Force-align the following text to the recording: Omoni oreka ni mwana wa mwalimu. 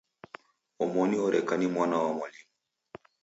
Omoni 0.83 1.15
oreka 1.25 1.53
ni 1.57 1.67
mwana 1.73 1.95
wa 2.03 2.09
mwalimu. 2.15 2.49